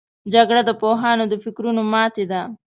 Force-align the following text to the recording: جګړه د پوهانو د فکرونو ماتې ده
جګړه 0.33 0.61
د 0.65 0.71
پوهانو 0.81 1.23
د 1.31 1.33
فکرونو 1.43 1.81
ماتې 1.93 2.25
ده 2.31 2.41